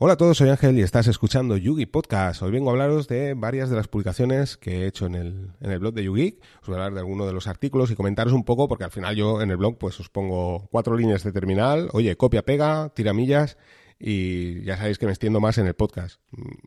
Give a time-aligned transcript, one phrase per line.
[0.00, 2.40] Hola a todos, soy Ángel y estás escuchando Yugi Podcast.
[2.42, 5.72] Hoy vengo a hablaros de varias de las publicaciones que he hecho en el, en
[5.72, 6.38] el blog de Yugi.
[6.60, 8.92] Os voy a hablar de algunos de los artículos y comentaros un poco, porque al
[8.92, 12.90] final yo en el blog pues os pongo cuatro líneas de terminal, oye, copia, pega,
[12.90, 13.58] tira millas
[13.98, 16.20] y ya sabéis que me extiendo más en el podcast.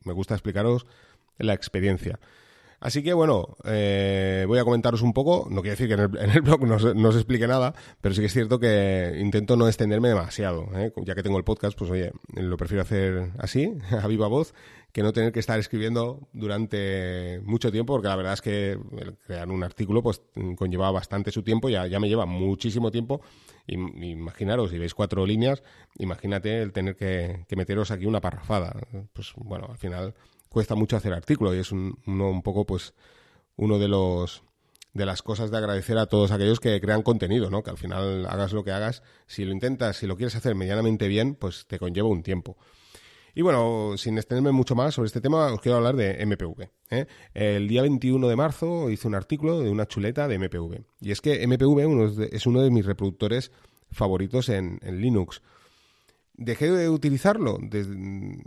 [0.03, 0.85] Me gusta explicaros
[1.37, 2.19] la experiencia.
[2.81, 5.47] Así que bueno, eh, voy a comentaros un poco.
[5.51, 8.33] No quiere decir que en el, blog no, se explique nada, pero sí que es
[8.33, 10.67] cierto que intento no extenderme demasiado.
[10.75, 10.91] ¿eh?
[11.05, 14.55] Ya que tengo el podcast, pues oye, lo prefiero hacer así, a viva voz,
[14.91, 18.79] que no tener que estar escribiendo durante mucho tiempo, porque la verdad es que
[19.27, 20.23] crear un artículo pues
[20.57, 23.21] conlleva bastante su tiempo, ya, ya me lleva muchísimo tiempo.
[23.67, 25.61] Y, imaginaros, si veis cuatro líneas,
[25.99, 28.75] imagínate el tener que, que meteros aquí una parrafada.
[29.13, 30.15] Pues bueno, al final
[30.51, 32.93] cuesta mucho hacer artículo y es un, uno un poco pues
[33.55, 34.43] uno de los
[34.93, 37.63] de las cosas de agradecer a todos aquellos que crean contenido, ¿no?
[37.63, 41.07] Que al final hagas lo que hagas, si lo intentas, si lo quieres hacer medianamente
[41.07, 42.57] bien, pues te conlleva un tiempo.
[43.33, 46.69] Y bueno, sin extenderme mucho más sobre este tema, os quiero hablar de MPV.
[46.89, 47.05] ¿eh?
[47.33, 50.83] El día 21 de marzo hice un artículo de una chuleta de MPV.
[50.99, 53.53] Y es que MPV es uno de mis reproductores
[53.89, 55.41] favoritos en Linux.
[56.33, 57.59] Dejé de utilizarlo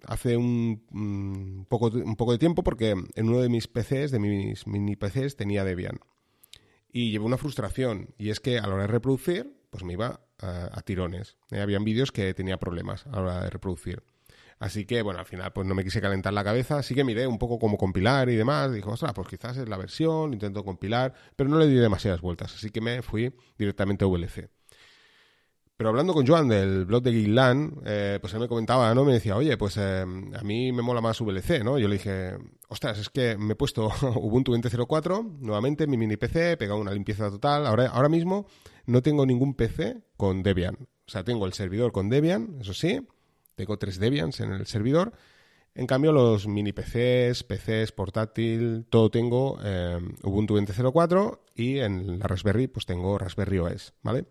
[0.06, 4.66] hace un, poco, un poco de tiempo porque en uno de mis PCs, de mis
[4.66, 6.00] mini PCs, tenía Debian.
[6.90, 10.20] Y llevé una frustración, y es que a la hora de reproducir, pues me iba
[10.38, 11.36] a, tirones.
[11.50, 14.02] Eh, habían vídeos que tenía problemas a la hora de reproducir.
[14.58, 17.26] Así que, bueno, al final pues no me quise calentar la cabeza, así que miré
[17.26, 18.72] un poco cómo compilar y demás.
[18.72, 22.54] Dijo, ostras, pues quizás es la versión, intento compilar, pero no le di demasiadas vueltas,
[22.54, 24.48] así que me fui directamente a VLC.
[25.76, 29.04] Pero hablando con Joan del blog de Guilán, eh, pues él me comentaba, ¿no?
[29.04, 31.78] Me decía, oye, pues eh, a mí me mola más VLC, ¿no?
[31.78, 32.36] Yo le dije,
[32.68, 36.92] ostras, es que me he puesto Ubuntu 20.04, nuevamente mi mini PC, he pegado una
[36.92, 37.66] limpieza total.
[37.66, 38.46] Ahora, ahora mismo
[38.86, 40.76] no tengo ningún PC con Debian.
[41.06, 43.00] O sea, tengo el servidor con Debian, eso sí,
[43.56, 45.12] tengo tres Debians en el servidor.
[45.74, 52.28] En cambio, los mini PCs, PCs, portátil, todo tengo eh, Ubuntu 20.04 y en la
[52.28, 54.26] Raspberry, pues tengo Raspberry OS, ¿vale?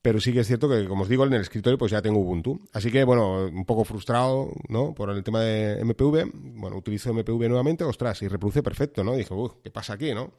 [0.00, 2.20] Pero sí que es cierto que, como os digo, en el escritorio pues ya tengo
[2.20, 2.60] Ubuntu.
[2.72, 4.94] Así que, bueno, un poco frustrado, ¿no?
[4.94, 6.30] Por el tema de MPV.
[6.34, 9.16] Bueno, utilizo MPV nuevamente, ostras, y reproduce perfecto, ¿no?
[9.16, 10.32] dije, uff, ¿qué pasa aquí, no?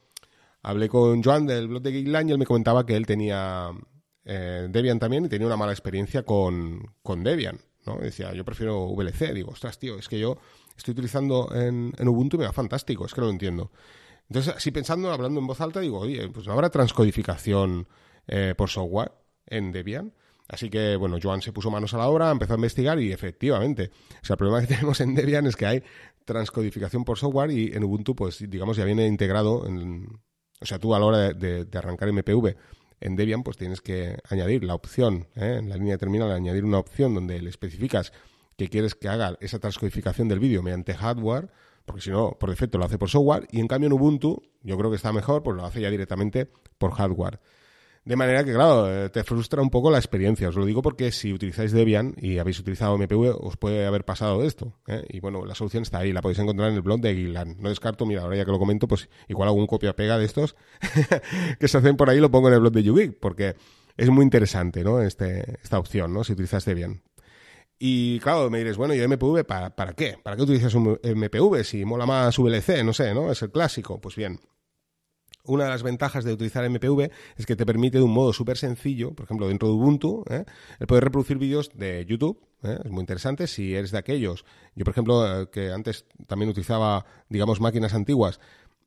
[0.62, 3.72] Hablé con Joan del blog de Geekline y él me comentaba que él tenía
[4.26, 7.98] eh, Debian también y tenía una mala experiencia con, con Debian, ¿no?
[7.98, 9.34] decía, yo prefiero VLC.
[9.34, 10.38] Digo, ostras, tío, es que yo
[10.78, 13.72] estoy utilizando en, en Ubuntu y me va fantástico, es que no lo entiendo.
[14.30, 17.88] Entonces, así pensando, hablando en voz alta, digo, oye, pues no habrá transcodificación
[18.28, 19.12] eh, por software
[19.50, 20.14] en Debian.
[20.48, 23.92] Así que, bueno, Joan se puso manos a la obra, empezó a investigar y efectivamente,
[24.22, 25.84] o sea, el problema que tenemos en Debian es que hay
[26.26, 30.08] transcodificación por software y en Ubuntu, pues, digamos, ya viene integrado en,
[30.60, 32.56] o sea, tú a la hora de, arrancar MPV
[33.02, 35.58] en Debian, pues tienes que añadir la opción, ¿eh?
[35.60, 38.12] en la línea de terminal, añadir una opción donde le especificas
[38.58, 41.50] que quieres que haga esa transcodificación del vídeo mediante hardware,
[41.86, 44.78] porque si no, por defecto lo hace por software, y en cambio en Ubuntu, yo
[44.78, 47.40] creo que está mejor, pues lo hace ya directamente por hardware.
[48.06, 50.50] De manera que, claro, eh, te frustra un poco la experiencia.
[50.50, 54.44] Os lo digo porque si utilizáis Debian y habéis utilizado MPV, os puede haber pasado
[54.44, 54.74] esto.
[54.88, 55.06] ¿eh?
[55.10, 57.58] Y bueno, la solución está ahí, la podéis encontrar en el blog de Guilan.
[57.60, 60.56] No descarto, mira, ahora ya que lo comento, pues igual algún copia-pega de estos
[61.60, 63.56] que se hacen por ahí lo pongo en el blog de YouGeek, porque
[63.98, 65.02] es muy interesante, ¿no?
[65.02, 66.24] Este, esta opción, ¿no?
[66.24, 67.04] Si utilizas Debian.
[67.78, 70.18] Y claro, me diréis, bueno, ¿y MPV para, para qué?
[70.22, 72.84] ¿Para qué utilizas un MPV si mola más VLC?
[72.84, 73.32] No sé, ¿no?
[73.32, 74.02] Es el clásico.
[74.02, 74.40] Pues bien,
[75.44, 78.58] una de las ventajas de utilizar MPV es que te permite de un modo súper
[78.58, 80.46] sencillo, por ejemplo, dentro de Ubuntu, ¿eh?
[80.80, 82.40] el poder reproducir vídeos de YouTube.
[82.64, 82.78] ¿eh?
[82.84, 83.48] Es muy interesante.
[83.48, 84.46] Si eres de aquellos,
[84.76, 88.40] yo por ejemplo, eh, que antes también utilizaba, digamos, máquinas antiguas,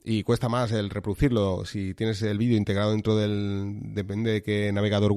[0.05, 4.73] y cuesta más el reproducirlo si tienes el vídeo integrado dentro del, depende de qué
[4.73, 5.13] navegador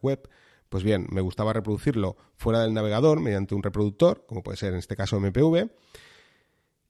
[0.00, 0.28] web,
[0.68, 4.78] pues bien, me gustaba reproducirlo fuera del navegador mediante un reproductor, como puede ser en
[4.78, 5.68] este caso MPV.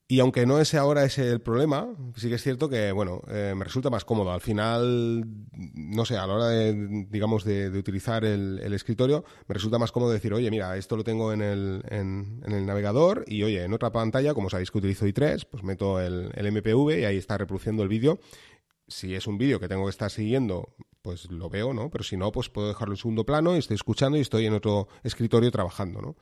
[0.09, 3.55] Y aunque no ese ahora es el problema, sí que es cierto que, bueno, eh,
[3.57, 4.31] me resulta más cómodo.
[4.33, 9.79] Al final, no sé, a la hora de, digamos, de, utilizar el, escritorio, me resulta
[9.79, 13.65] más cómodo decir, oye, mira, esto lo tengo en el, en, el navegador y, oye,
[13.65, 17.17] en otra pantalla, como sabéis que utilizo i3, pues meto el, el MPV y ahí
[17.17, 18.21] está reproduciendo el vídeo.
[18.88, 21.91] Si es un vídeo que tengo que estar siguiendo, pues lo veo, ¿no?
[21.91, 24.55] Pero si no, pues puedo dejarlo en segundo plano y estoy escuchando y estoy en
[24.55, 26.17] otro escritorio trabajando, ¿no?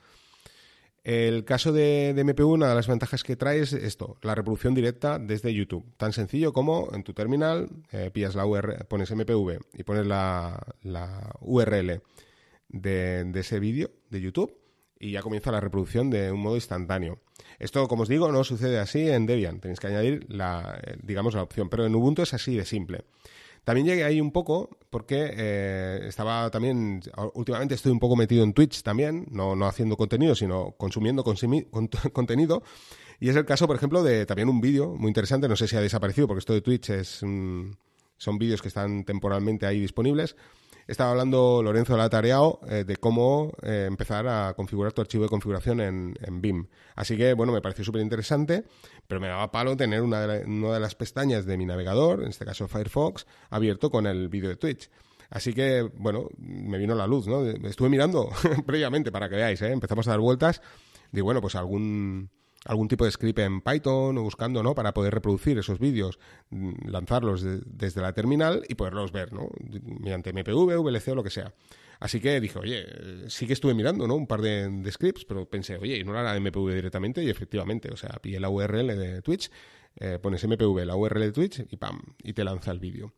[1.03, 5.19] El caso de, MPV, una de las ventajas que trae es esto, la reproducción directa
[5.19, 5.85] desde YouTube.
[5.97, 10.61] Tan sencillo como en tu terminal eh, pillas la URL, pones MPV y pones la,
[11.41, 12.03] URL
[12.69, 14.55] de, ese vídeo de YouTube
[14.99, 17.19] y ya comienza la reproducción de un modo instantáneo.
[17.59, 19.61] Esto, como os digo, no sucede así en Debian.
[19.61, 23.05] Tenéis que añadir la, eh, digamos, la opción, pero en Ubuntu es así de simple.
[23.65, 27.01] También llegué ahí un poco porque eh, estaba también,
[27.35, 31.25] últimamente estoy un poco metido en Twitch también, no, no haciendo contenido, sino consumiendo
[32.13, 32.63] contenido.
[33.21, 35.77] Y es el caso, por ejemplo, de también un vídeo muy interesante, no sé si
[35.77, 40.37] ha desaparecido porque esto de Twitch es, son vídeos que están temporalmente ahí disponibles.
[40.91, 45.81] Estaba hablando Lorenzo Latareao eh, de cómo eh, empezar a configurar tu archivo de configuración
[45.81, 46.67] en, BIM.
[46.97, 48.65] Así que, bueno, me pareció súper interesante,
[49.07, 52.31] pero me daba palo tener una de, una de las pestañas de mi navegador, en
[52.31, 54.91] este caso Firefox, abierto con el vídeo de Twitch.
[55.31, 57.47] Así que, bueno, me vino la luz, ¿no?
[57.47, 58.29] Estuve mirando
[58.67, 59.71] previamente para que veáis, ¿eh?
[59.71, 60.61] Empezamos a dar vueltas.
[61.13, 62.31] Digo, bueno, pues algún
[62.67, 64.75] algún tipo de script en Python o buscando, ¿no?
[64.75, 66.19] Para poder reproducir esos vídeos,
[66.51, 69.49] mm, lanzarlos desde la terminal y poderlos ver, ¿no?
[70.01, 71.55] Mediante MPV, VLC o lo que sea.
[72.01, 72.87] Así que dije, oye,
[73.29, 74.15] sí que estuve mirando, ¿no?
[74.15, 77.23] Un par de, scripts, pero pensé, oye, ¿y no era MPV directamente?
[77.23, 79.51] Y efectivamente, o sea, pillé la URL de Twitch,
[79.97, 82.01] eh, pones MPV, la URL de Twitch y ¡pam!
[82.23, 83.13] Y te lanza el vídeo.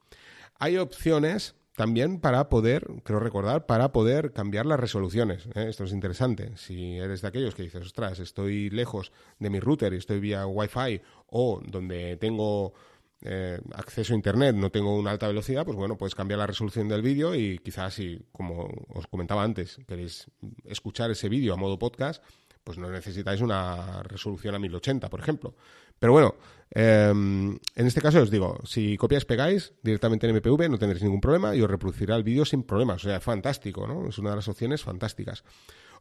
[0.58, 5.46] Hay opciones también para poder, creo recordar, para poder cambiar las resoluciones.
[5.54, 5.66] ¿eh?
[5.68, 6.56] Esto es interesante.
[6.56, 10.46] Si eres de aquellos que dices, ostras, estoy lejos de mi router y estoy vía
[10.46, 12.74] Wi-Fi o donde tengo
[13.22, 16.88] eh, acceso a Internet, no tengo una alta velocidad, pues bueno, puedes cambiar la resolución
[16.88, 20.26] del vídeo y quizás si, como os comentaba antes, queréis
[20.64, 22.22] escuchar ese vídeo a modo podcast,
[22.64, 25.54] pues no necesitáis una resolución a 1080, por ejemplo.
[26.02, 26.34] Pero bueno,
[26.70, 31.20] em, en este caso os digo, si copiáis, pegáis directamente en MPV, no tendréis ningún
[31.20, 33.04] problema y os reproducirá el vídeo sin problemas.
[33.04, 34.08] O sea, fantástico, ¿no?
[34.08, 35.44] Es una de las opciones fantásticas.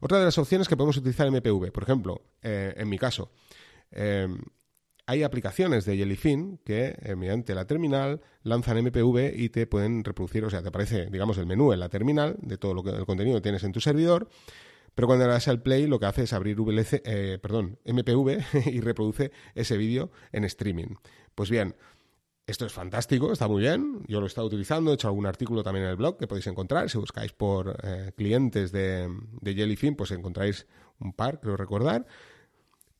[0.00, 3.30] Otra de las opciones que podemos utilizar en MPV, por ejemplo, eh, en mi caso,
[3.92, 4.40] em,
[5.06, 10.44] hay aplicaciones de Jellyfin que eh, mediante la terminal lanzan MPV y te pueden reproducir,
[10.44, 13.06] o sea, te aparece, digamos, el menú en la terminal de todo lo que, el
[13.06, 14.28] contenido que tienes en tu servidor
[14.94, 16.56] pero cuando le das al play, lo que hace es abrir
[17.04, 20.96] eh, perdón, MPV y reproduce ese vídeo en streaming.
[21.34, 21.76] Pues bien,
[22.46, 24.02] esto es fantástico, está muy bien.
[24.06, 26.46] Yo lo he estado utilizando, he hecho algún artículo también en el blog que podéis
[26.48, 26.90] encontrar.
[26.90, 29.08] Si buscáis por eh, clientes de,
[29.40, 30.66] de Jellyfin, pues encontráis
[30.98, 32.06] un par, creo recordar.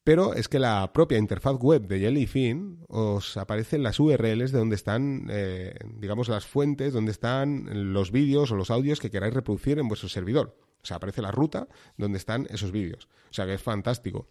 [0.05, 4.75] Pero es que la propia interfaz web de Jellyfin os aparecen las URLs de donde
[4.75, 9.79] están, eh, digamos, las fuentes, donde están los vídeos o los audios que queráis reproducir
[9.79, 10.57] en vuestro servidor.
[10.83, 13.09] O sea, aparece la ruta donde están esos vídeos.
[13.31, 14.29] O sea que es fantástico.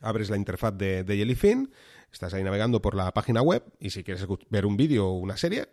[0.00, 1.72] Abres la interfaz de, Jellyfin,
[2.12, 5.38] estás ahí navegando por la página web y si quieres ver un vídeo o una
[5.38, 5.68] serie,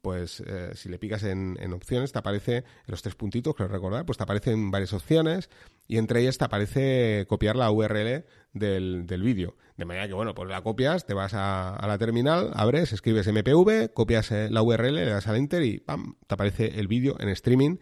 [0.00, 4.04] pues eh, si le picas en, opciones te aparece en los tres puntitos, creo recordar,
[4.04, 5.48] pues te aparecen varias opciones
[5.86, 9.56] y entre ellas te aparece copiar la URL del, vídeo.
[9.76, 13.28] De manera que, bueno, pues la copias, te vas a, a la terminal, abres, escribes
[13.28, 16.16] MPV, copias eh, la URL, le das al enter y ¡pam!
[16.26, 17.76] te aparece el vídeo en streaming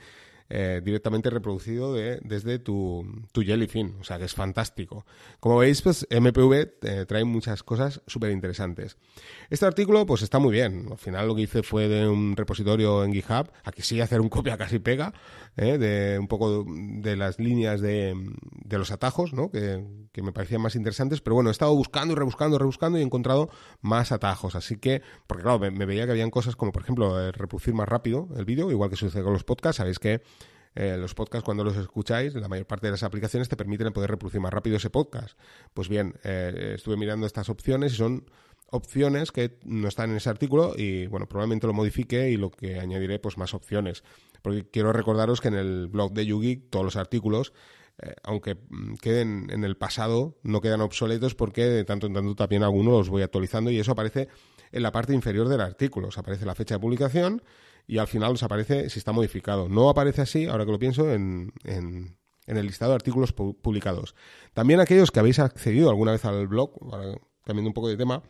[0.48, 5.04] eh, directamente reproducido de, desde tu, tu Jellyfin, o sea que es fantástico.
[5.40, 6.52] Como veis, pues MPV
[6.82, 8.96] eh, trae muchas cosas súper interesantes.
[9.50, 13.04] Este artículo pues está muy bien, al final lo que hice fue de un repositorio
[13.04, 15.12] en GitHub, aquí sí hacer un copia casi pega,
[15.56, 18.14] eh, de un poco de las líneas de,
[18.52, 19.50] de los atajos, ¿no?
[19.50, 23.00] que, que me parecían más interesantes, pero bueno, he estado buscando y rebuscando, rebuscando y
[23.00, 23.50] he encontrado
[23.80, 27.32] más atajos, así que, porque claro, me, me veía que habían cosas como por ejemplo
[27.32, 30.22] reproducir más rápido el vídeo, igual que sucede con los podcasts, sabéis que
[30.76, 34.10] eh, los podcasts cuando los escucháis, la mayor parte de las aplicaciones te permiten poder
[34.10, 35.38] reproducir más rápido ese podcast.
[35.74, 38.30] Pues bien, eh, estuve mirando estas opciones y son
[38.70, 42.78] opciones que no están en ese artículo y bueno, probablemente lo modifique y lo que
[42.78, 44.04] añadiré pues más opciones.
[44.42, 47.52] Porque quiero recordaros que en el blog de YouGeek todos los artículos
[47.98, 52.34] eh, aunque mm, queden en el pasado, no quedan obsoletos porque de tanto en tanto
[52.34, 54.28] también algunos los voy actualizando y eso aparece
[54.72, 56.08] en la parte inferior del artículo.
[56.08, 57.42] Os aparece la fecha de publicación
[57.86, 59.68] y al final os aparece si está modificado.
[59.68, 62.16] No aparece así, ahora que lo pienso, en, en,
[62.46, 64.14] el listado de artículos publicados.
[64.54, 66.72] También aquellos que habéis accedido alguna vez al blog,
[67.44, 68.22] cambiando un poco de tema,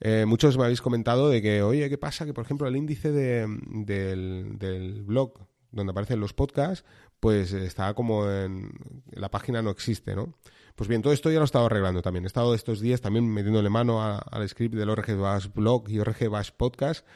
[0.00, 2.26] eh, muchos me habéis comentado de que, oye, ¿qué pasa?
[2.26, 6.84] Que, por ejemplo, el índice de, del, del blog donde aparecen los podcasts,
[7.20, 8.70] pues está como en
[9.12, 10.34] la página no existe, ¿no?
[10.74, 12.24] Pues bien, todo esto ya lo he estado arreglando también.
[12.24, 17.06] He estado estos días también metiéndole mano al script del ORG Blog y ORG Podcast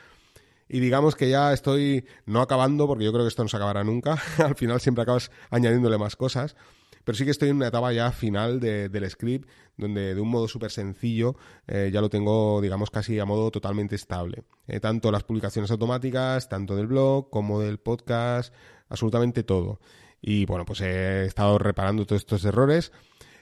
[0.69, 3.85] y digamos que ya estoy no acabando, porque yo creo que esto no se acabará
[3.85, 6.57] nunca, al final siempre acabas añadiéndole más cosas,
[7.05, 9.49] pero sí que estoy en una etapa ya final del script,
[9.79, 13.95] donde de un modo súper sencillo eh, ya lo tengo, digamos, casi a modo totalmente
[13.95, 14.43] estable.
[14.67, 18.53] Eh, tanto las publicaciones automáticas, tanto del blog como del podcast,
[18.91, 19.81] absolutamente todo.
[20.21, 22.93] Y bueno, pues he estado reparando todos estos errores.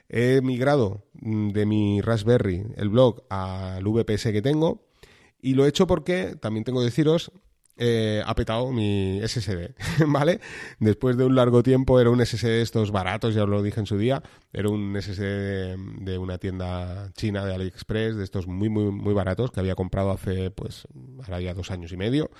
[0.08, 4.86] He migrado mm, de mi Raspberry, el blog, al VPS que tengo
[5.40, 7.32] y lo he hecho porque, también tengo que deciros,
[7.78, 9.74] eh, ha petado mi SSD,
[10.06, 10.40] ¿vale?
[10.80, 13.80] Después de un largo tiempo era un SSD de estos baratos, ya os lo dije
[13.80, 18.70] en su día, era un SSD de, una tienda china de AliExpress, de estos muy,
[18.70, 20.88] muy, muy baratos que había comprado hace, pues,
[21.24, 22.30] ahora ya dos años y medio.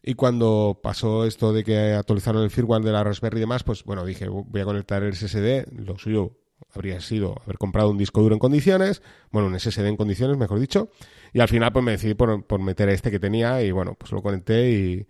[0.00, 3.82] Y cuando pasó esto de que actualizaron el firmware de la Raspberry y demás, pues
[3.82, 6.36] bueno, dije, voy a conectar el SSD, lo suyo
[6.74, 10.60] habría sido haber comprado un disco duro en condiciones, bueno, un SSD en condiciones, mejor
[10.60, 10.90] dicho,
[11.32, 14.12] y al final pues me decidí por, por meter este que tenía y bueno, pues
[14.12, 15.06] lo conecté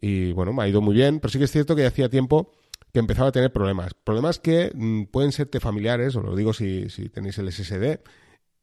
[0.00, 2.08] y, bueno, me ha ido muy bien, pero sí que es cierto que ya hacía
[2.08, 2.52] tiempo
[2.92, 3.94] que empezaba a tener problemas.
[3.94, 8.00] Problemas que mm, pueden serte familiares, os lo digo si, si tenéis el SSD,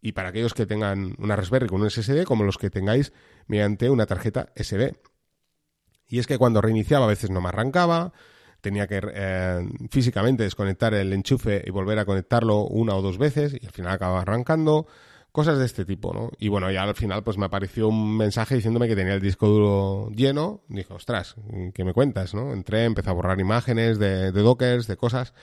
[0.02, 3.14] y para aquellos que tengan una Raspberry con un SSD, como los que tengáis
[3.48, 4.96] mediante una tarjeta SD.
[6.08, 8.12] Y es que cuando reiniciaba a veces no me arrancaba,
[8.62, 13.56] tenía que eh, físicamente desconectar el enchufe y volver a conectarlo una o dos veces
[13.60, 14.88] y al final acababa arrancando.
[15.32, 16.30] Cosas de este tipo, ¿no?
[16.40, 19.48] Y bueno, ya al final pues me apareció un mensaje diciéndome que tenía el disco
[19.48, 20.62] duro lleno.
[20.68, 21.36] Dije, ostras,
[21.74, 22.52] ¿qué me cuentas, no?
[22.52, 25.34] Entré, empecé a borrar imágenes de, de dockers, de cosas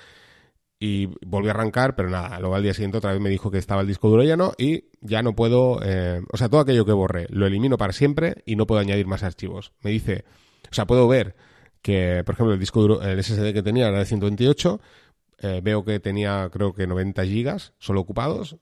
[0.80, 3.58] y volví a arrancar, pero nada, luego al día siguiente otra vez me dijo que
[3.58, 6.92] estaba el disco duro lleno y ya no puedo, eh, o sea, todo aquello que
[6.92, 9.72] borré lo elimino para siempre y no puedo añadir más archivos.
[9.82, 10.24] Me dice,
[10.70, 11.34] o sea, puedo ver
[11.82, 14.80] que, por ejemplo, el disco duro, el SSD que tenía era de 128,
[15.40, 18.56] eh, veo que tenía creo que 90 gigas solo ocupados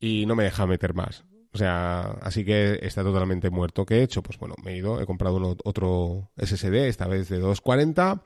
[0.00, 1.24] y no me deja meter más.
[1.52, 3.86] O sea, así que está totalmente muerto.
[3.86, 4.22] ¿Qué he hecho?
[4.22, 8.22] Pues bueno, me he ido, he comprado otro SSD, esta vez de 240,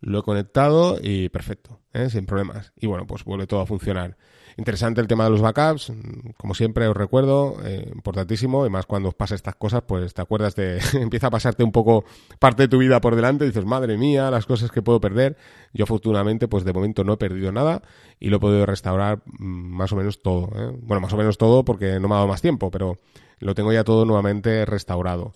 [0.00, 2.10] lo he conectado y perfecto, ¿eh?
[2.10, 2.72] sin problemas.
[2.76, 4.18] Y bueno, pues vuelve todo a funcionar.
[4.58, 5.92] Interesante el tema de los backups,
[6.36, 10.20] como siempre os recuerdo, eh, importantísimo, y más cuando os pasa estas cosas, pues te
[10.20, 12.04] acuerdas de, empieza a pasarte un poco
[12.40, 15.36] parte de tu vida por delante, dices, madre mía, las cosas que puedo perder.
[15.72, 17.82] Yo afortunadamente, pues de momento no he perdido nada
[18.18, 20.50] y lo he podido restaurar mm, más o menos todo.
[20.56, 20.76] ¿eh?
[20.82, 22.98] Bueno, más o menos todo porque no me ha dado más tiempo, pero
[23.38, 25.34] lo tengo ya todo nuevamente restaurado.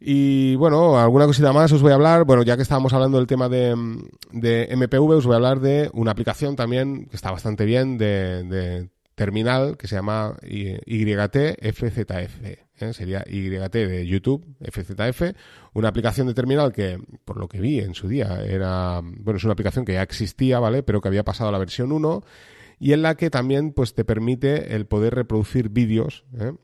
[0.00, 2.24] Y bueno, alguna cosita más os voy a hablar.
[2.24, 3.76] Bueno, ya que estábamos hablando del tema de,
[4.32, 8.88] de MPV, os voy a hablar de una aplicación también que está bastante bien de,
[9.14, 12.44] terminal que se llama YTFZF.
[12.44, 12.92] ¿eh?
[12.94, 15.34] Sería YT de YouTube, FZF.
[15.74, 19.02] Una aplicación de terminal que, por lo que vi en su día, era.
[19.02, 20.82] Bueno, es una aplicación que ya existía, ¿vale?
[20.82, 22.24] Pero que había pasado a la versión 1
[22.78, 26.24] y en la que también pues te permite el poder reproducir vídeos.
[26.38, 26.54] ¿eh?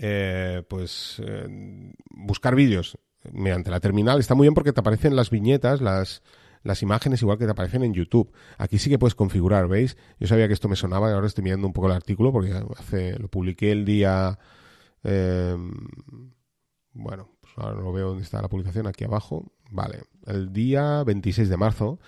[0.00, 2.96] Eh, pues eh, buscar vídeos
[3.32, 6.22] mediante la terminal está muy bien porque te aparecen las viñetas, las,
[6.62, 8.32] las imágenes igual que te aparecen en YouTube.
[8.58, 9.96] Aquí sí que puedes configurar, ¿veis?
[10.20, 12.52] Yo sabía que esto me sonaba y ahora estoy mirando un poco el artículo porque
[12.76, 14.38] hace, lo publiqué el día...
[15.02, 15.72] Em,
[16.92, 19.52] bueno, pues ahora no veo dónde está la publicación, aquí abajo.
[19.70, 21.98] Vale, el día 26 de marzo.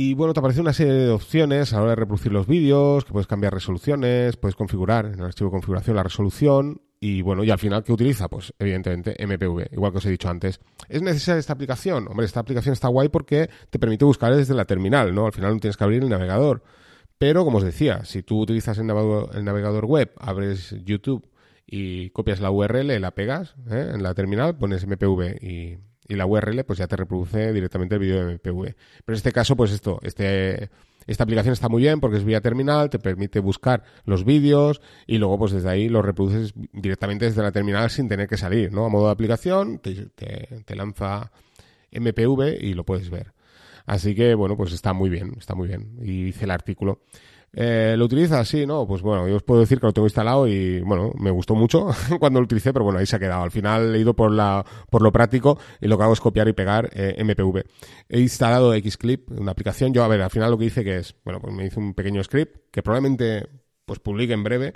[0.00, 3.04] Y bueno, te aparece una serie de opciones a la hora de reproducir los vídeos,
[3.04, 7.42] que puedes cambiar resoluciones, puedes configurar en el archivo de configuración la resolución y bueno,
[7.42, 8.28] y al final, ¿qué utiliza?
[8.28, 10.60] Pues evidentemente MPV, igual que os he dicho antes.
[10.88, 12.06] ¿Es necesaria esta aplicación?
[12.06, 15.26] Hombre, esta aplicación está guay porque te permite buscar desde la terminal, ¿no?
[15.26, 16.62] Al final no tienes que abrir el navegador.
[17.18, 21.28] Pero, como os decía, si tú utilizas el navegador, el navegador web, abres YouTube
[21.66, 23.90] y copias la URL, la pegas ¿eh?
[23.94, 25.78] en la terminal, pones MPV y
[26.08, 28.62] y la URL pues ya te reproduce directamente el vídeo de MPV.
[28.62, 28.74] Pero
[29.06, 30.70] en este caso, pues esto, este,
[31.06, 35.18] esta aplicación está muy bien porque es vía terminal, te permite buscar los vídeos y
[35.18, 38.86] luego pues desde ahí los reproduces directamente desde la terminal sin tener que salir, ¿no?
[38.86, 41.30] A modo de aplicación te, te, te lanza
[41.92, 43.32] MPV y lo puedes ver.
[43.86, 45.98] Así que, bueno, pues está muy bien, está muy bien.
[46.02, 47.00] Y hice el artículo.
[47.60, 48.46] Eh, ¿Lo utilizas?
[48.46, 48.86] Sí, ¿no?
[48.86, 51.88] Pues bueno, yo os puedo decir que lo tengo instalado y bueno, me gustó mucho
[52.20, 53.42] cuando lo utilicé, pero bueno, ahí se ha quedado.
[53.42, 56.46] Al final he ido por, la, por lo práctico y lo que hago es copiar
[56.46, 57.64] y pegar eh, MPV.
[58.08, 59.92] He instalado Xclip, una aplicación.
[59.92, 61.94] Yo, a ver, al final lo que hice que es, bueno, pues me hice un
[61.94, 63.48] pequeño script que probablemente
[63.84, 64.74] pues publique en breve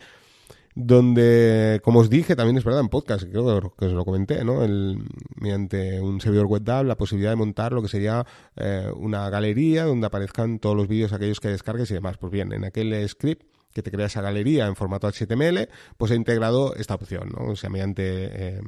[0.74, 4.64] donde, como os dije, también es verdad en podcast, creo que os lo comenté, ¿no?
[4.64, 5.04] El,
[5.36, 8.26] mediante un servidor web DAV, la posibilidad de montar lo que sería
[8.56, 12.16] eh, una galería donde aparezcan todos los vídeos aquellos que descargues y demás.
[12.16, 16.14] Pues bien, en aquel script que te crea esa galería en formato HTML, pues he
[16.14, 17.52] integrado esta opción, ¿no?
[17.52, 18.60] O sea, mediante eh,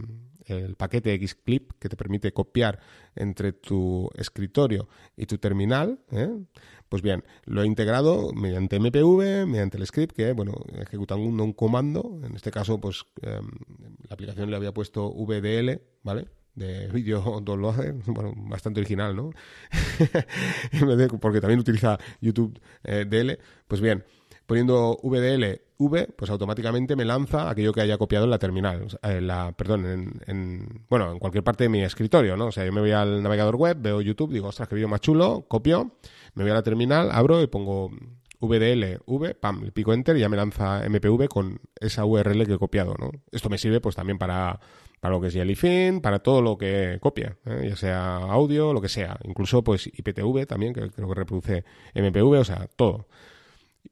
[0.46, 2.80] el paquete Xclip que te permite copiar
[3.14, 6.30] entre tu escritorio y tu terminal, ¿eh?
[6.94, 12.20] Pues bien, lo he integrado mediante MPV, mediante el script que, bueno, ejecutando un, comando.
[12.22, 13.50] En este caso, pues em,
[14.08, 16.28] la aplicación le había puesto VDL, ¿vale?
[16.54, 19.30] de video downloader, bueno, bastante original, ¿no?
[21.20, 23.40] Porque también utiliza YouTube eh, DL.
[23.66, 24.04] Pues bien,
[24.46, 29.26] poniendo VDL V, pues automáticamente me lanza aquello que haya copiado en la terminal, en
[29.26, 32.46] la, perdón, en, en, bueno, en cualquier parte de mi escritorio, ¿no?
[32.46, 35.00] O sea, yo me voy al navegador web, veo YouTube, digo, ostras, qué vídeo más
[35.00, 35.96] chulo, copio,
[36.34, 37.90] me voy a la terminal, abro y pongo
[38.40, 42.58] VDLV, pam, le pico enter y ya me lanza MPV con esa URL que he
[42.58, 43.10] copiado, ¿no?
[43.32, 44.60] Esto me sirve pues también para,
[45.00, 47.66] para lo que es Jellyfin, para todo lo que copia, ¿eh?
[47.70, 51.64] ya sea audio, lo que sea, incluso pues IPTV también, que creo que reproduce
[51.94, 53.06] MPV, o sea, todo.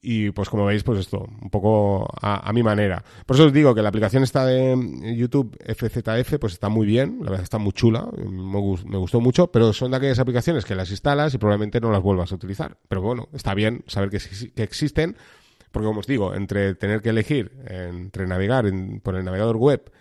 [0.00, 3.04] Y pues como veis, pues esto, un poco a, mi manera.
[3.26, 4.76] Por eso os digo que la aplicación está de
[5.16, 8.58] YouTube FZF, pues está muy bien, la verdad está muy chula, me,
[8.98, 12.32] gustó mucho, pero son de aquellas aplicaciones que las instalas y probablemente no las vuelvas
[12.32, 12.76] a utilizar.
[12.88, 14.18] Pero bueno, está bien saber que,
[14.54, 15.16] que existen,
[15.70, 18.64] porque como os digo, entre tener que elegir, entre navegar
[19.02, 19.92] por el navegador web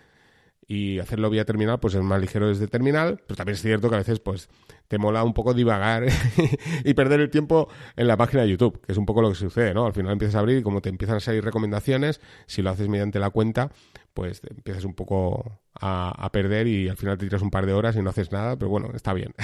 [0.66, 3.96] y hacerlo vía terminal, pues es más ligero desde terminal, pero también es cierto que
[3.96, 4.48] a veces pues
[4.88, 6.04] te mola un poco divagar
[6.84, 9.34] y perder el tiempo en la página de YouTube, que es un poco lo que
[9.34, 9.86] sucede, ¿no?
[9.86, 12.88] Al final empiezas a abrir y como te empiezan a salir recomendaciones, si lo haces
[12.88, 13.70] mediante la cuenta,
[14.14, 17.96] pues empiezas un poco a, perder y al final te tiras un par de horas
[17.96, 19.34] y no haces nada, pero bueno, está bien.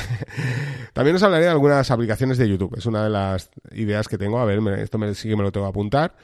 [0.93, 4.39] También os hablaré de algunas aplicaciones de YouTube, es una de las ideas que tengo,
[4.39, 6.15] a ver, esto me, sí que me lo tengo que apuntar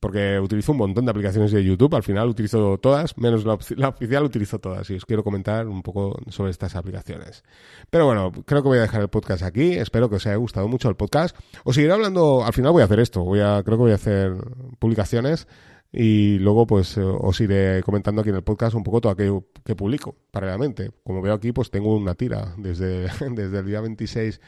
[0.00, 4.24] porque utilizo un montón de aplicaciones de YouTube, al final utilizo todas, menos la, oficial
[4.24, 7.44] utilizo todas y os quiero comentar un poco sobre estas aplicaciones.
[7.90, 10.68] Pero bueno, creo que voy a dejar el podcast aquí, espero que os haya gustado
[10.68, 11.36] mucho el podcast.
[11.64, 13.96] Os seguiré hablando, al final voy a hacer esto, voy a, creo que voy a
[13.96, 14.34] hacer
[14.78, 15.48] publicaciones
[15.92, 19.44] y luego pues eh, os iré comentando aquí en el podcast un poco todo aquello
[19.64, 20.90] que publico paralelamente.
[21.04, 24.40] Como veo aquí pues tengo una tira desde, desde el día 26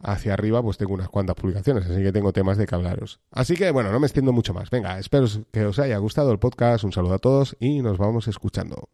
[0.00, 3.20] hacia arriba pues tengo unas cuantas publicaciones, así que tengo temas de que hablaros.
[3.30, 4.70] Así que bueno, no me extiendo mucho más.
[4.70, 8.28] Venga, espero que os haya gustado el podcast, un saludo a todos y nos vamos
[8.28, 8.88] escuchando.